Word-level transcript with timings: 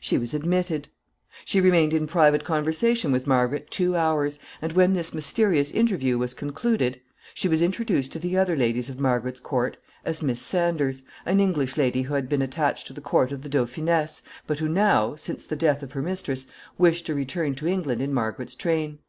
She 0.00 0.16
was 0.16 0.32
admitted. 0.32 0.88
She 1.44 1.60
remained 1.60 1.92
in 1.92 2.06
private 2.06 2.44
conversation 2.44 3.12
with 3.12 3.26
Margaret 3.26 3.70
two 3.70 3.94
hours, 3.94 4.38
and 4.62 4.72
when 4.72 4.94
this 4.94 5.12
mysterious 5.12 5.70
interview 5.70 6.16
was 6.16 6.32
concluded 6.32 6.98
she 7.34 7.46
was 7.46 7.60
introduced 7.60 8.12
to 8.12 8.18
the 8.18 8.38
other 8.38 8.56
ladies 8.56 8.88
of 8.88 8.98
Margaret's 8.98 9.38
court 9.38 9.76
as 10.02 10.22
Miss 10.22 10.40
Sanders, 10.40 11.02
an 11.26 11.40
English 11.40 11.76
lady 11.76 12.00
who 12.00 12.14
had 12.14 12.26
been 12.26 12.40
attached 12.40 12.86
to 12.86 12.94
the 12.94 13.02
court 13.02 13.32
of 13.32 13.42
the 13.42 13.50
dauphiness, 13.50 14.22
but 14.46 14.60
who 14.60 14.68
now, 14.70 15.14
since 15.14 15.44
the 15.44 15.56
death 15.56 15.82
of 15.82 15.92
her 15.92 16.00
mistress, 16.00 16.46
wished 16.78 17.04
to 17.04 17.14
return 17.14 17.54
to 17.56 17.68
England 17.68 18.00
in 18.00 18.14
Margaret's 18.14 18.54
train. 18.54 19.00